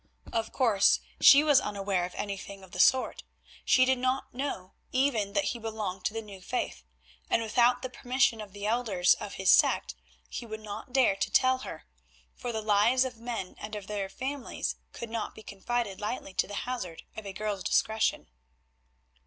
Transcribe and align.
Of 0.33 0.51
course 0.51 0.99
she 1.19 1.43
was 1.43 1.61
unaware 1.61 2.05
of 2.05 2.15
anything 2.15 2.63
of 2.63 2.71
the 2.71 2.79
sort. 2.79 3.21
She 3.63 3.85
did 3.85 3.99
not 3.99 4.33
know 4.33 4.73
even 4.91 5.33
that 5.33 5.43
he 5.53 5.59
belonged 5.59 6.05
to 6.05 6.13
the 6.15 6.23
New 6.23 6.41
Faith, 6.41 6.83
and 7.29 7.43
without 7.43 7.83
the 7.83 7.89
permission 7.91 8.41
of 8.41 8.51
the 8.51 8.65
elders 8.65 9.13
of 9.13 9.35
his 9.35 9.51
sect, 9.51 9.93
he 10.27 10.43
would 10.43 10.61
not 10.61 10.91
dare 10.91 11.15
to 11.17 11.29
tell 11.29 11.59
her, 11.59 11.85
for 12.33 12.51
the 12.51 12.63
lives 12.63 13.05
of 13.05 13.17
men 13.17 13.55
and 13.59 13.75
of 13.75 13.85
their 13.85 14.09
families 14.09 14.75
could 14.91 15.11
not 15.11 15.35
be 15.35 15.43
confided 15.43 16.01
lightly 16.01 16.33
to 16.33 16.47
the 16.47 16.55
hazard 16.65 17.03
of 17.15 17.27
a 17.27 17.31
girl's 17.31 17.63
discretion. 17.63 18.27